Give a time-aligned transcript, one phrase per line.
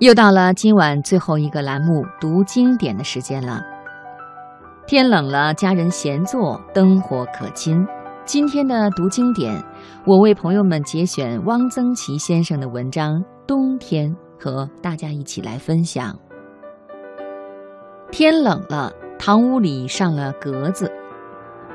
[0.00, 3.60] 又到了今晚最后一个栏目——读经典的时间了。
[4.86, 7.84] 天冷了，家人闲坐，灯火可亲。
[8.24, 9.60] 今天的读经典，
[10.06, 13.14] 我为朋友们节选汪曾祺先生的文章
[13.44, 14.08] 《冬天》，
[14.40, 16.16] 和大家一起来分享。
[18.12, 20.88] 天冷了，堂屋里上了格子，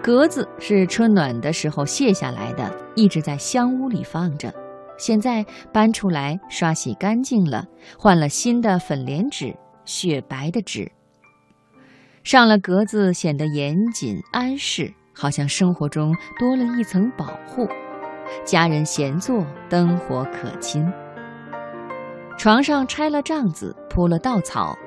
[0.00, 4.54] 格子是春暖的时候卸下来的，一直在香屋里放着。
[4.98, 7.66] 现在搬出来刷洗干净了，
[7.98, 10.90] 换了新的粉莲纸，雪白的纸。
[12.22, 17.68] 上了格子，显得严谨安适，好像生活中多了一层保护。
[18.44, 20.90] 家人闲坐，灯火可亲。
[22.38, 24.78] 床上拆了帐子，铺了稻草。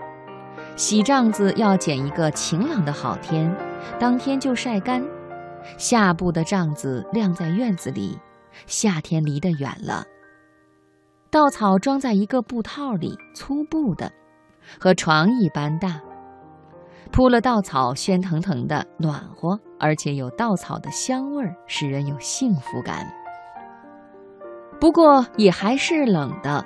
[0.77, 3.54] 洗帐子要拣一个晴朗的好天，
[3.99, 5.04] 当天就晒干。
[5.77, 8.18] 下部的帐子晾在院子里。
[8.68, 10.04] 夏天离得远了。
[11.30, 14.12] 稻草装在一个布套里，粗布的，
[14.80, 16.00] 和床一般大。
[17.12, 23.12] 铺了稻草，喧腾腾的，暖和，而且有稻草的香味儿，使人有幸福感。
[24.79, 26.66] 不过也还是冷的。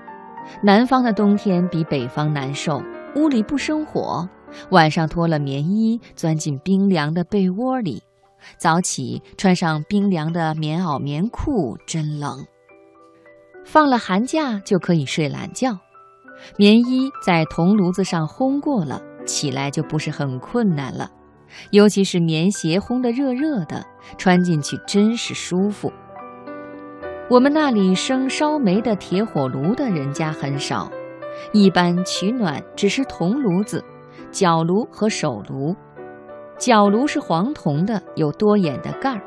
[0.64, 2.82] 南方的冬天比北方难受，
[3.16, 4.28] 屋里不生火，
[4.72, 8.02] 晚上脱了棉衣，钻进冰凉的被窝里。
[8.58, 12.46] 早起穿上冰凉的棉袄棉裤，真冷。
[13.66, 15.78] 放了寒假就可以睡懒觉，
[16.58, 21.12] 棉衣在铜炉子上烘过了，起来就不是很困难了。
[21.72, 23.86] 尤其是棉鞋烘得热热的，
[24.18, 25.92] 穿进去真是舒服。
[27.30, 30.92] 我们那里生烧煤的铁火炉的人家很少，
[31.52, 33.84] 一般取暖只是铜炉子、
[34.32, 35.76] 脚炉和手炉。
[36.60, 39.22] 角炉是黄铜的，有多眼的盖儿，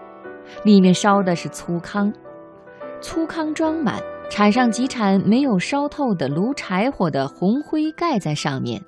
[0.64, 2.12] 里面烧的是粗糠，
[3.00, 8.82] 粗糠装满，铲上几铲没有烧透的炉柴火的红灰盖在上面，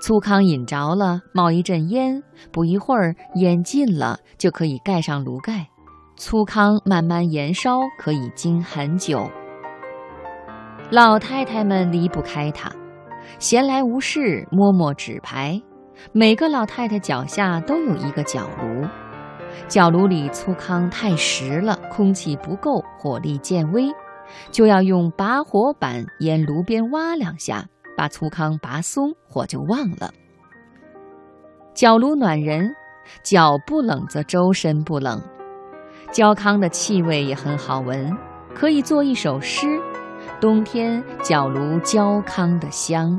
[0.00, 5.68] 粗糠引着了，冒一阵烟，不一会儿烟尽了，就可以盖上炉盖，
[6.16, 9.30] 粗糠慢慢燃烧，可以经很久。
[10.90, 12.72] 老太太们离不开它，
[13.38, 15.62] 闲来无事摸摸纸牌。
[16.12, 18.86] 每个老太太脚下都有一个角炉，
[19.68, 23.88] 角炉里粗糠太实了，空气不够，火力渐微，
[24.50, 27.66] 就要用拔火板沿炉边挖两下，
[27.96, 30.10] 把粗糠拔松，火就旺了。
[31.74, 32.74] 角炉暖人，
[33.22, 35.22] 脚不冷则周身不冷。
[36.10, 38.14] 焦糠的气味也很好闻，
[38.54, 39.80] 可以做一首诗：
[40.40, 43.18] 冬天角炉焦糠的香。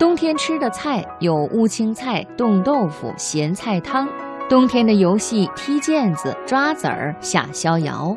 [0.00, 4.08] 冬天吃的菜有乌青菜、冻豆腐、咸菜汤。
[4.48, 8.16] 冬天的游戏踢毽子、抓子儿、下逍遥。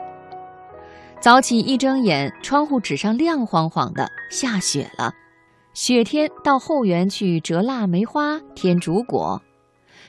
[1.19, 5.11] 早起一睁眼，窗户纸上亮晃晃的，下雪了。
[5.73, 9.41] 雪天到后园去折腊梅花、天竺果。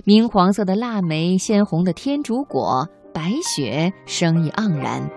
[0.05, 5.11] 明黄色的腊梅，鲜红的天竺果，白雪，生意盎然。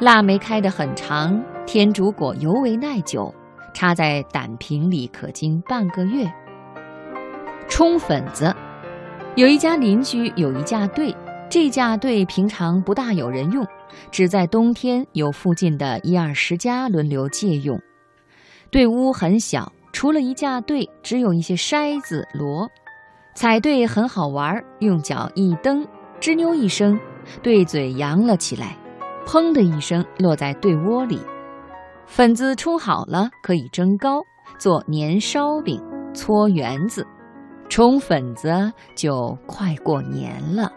[0.00, 3.32] 腊梅开得很长，天竺果尤为耐久。
[3.74, 6.32] 插在胆瓶里可经半个月。
[7.68, 8.54] 冲粉子，
[9.34, 11.14] 有一家邻居有一架队，
[11.50, 13.66] 这架队平常不大有人用，
[14.10, 17.80] 只在冬天有附近的一二十家轮流借用。
[18.70, 22.68] 队屋很小，除了一架队，只有一些筛子箩。
[23.34, 25.84] 踩队很好玩，用脚一蹬，
[26.20, 26.98] 吱扭一声，
[27.42, 28.76] 对嘴扬了起来，
[29.26, 31.18] 砰的一声落在队窝里。
[32.06, 34.22] 粉子冲好了，可以蒸糕，
[34.58, 35.82] 做年烧饼，
[36.14, 37.06] 搓圆子，
[37.68, 40.70] 冲粉子就快过年了。